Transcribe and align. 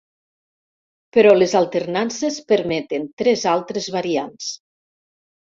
Però 1.17 1.33
les 1.39 1.53
alternances 1.59 2.39
permeten 2.53 3.07
tres 3.25 3.45
altres 3.53 3.93
variants. 3.99 4.51